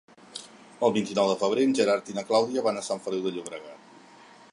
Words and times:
El 0.87 0.93
vint-i-nou 0.95 1.27
de 1.31 1.35
febrer 1.41 1.67
en 1.69 1.75
Gerard 1.79 2.09
i 2.13 2.17
na 2.19 2.25
Clàudia 2.31 2.65
van 2.69 2.81
a 2.81 2.83
Sant 2.87 3.05
Feliu 3.09 3.27
de 3.27 3.35
Llobregat. 3.37 4.09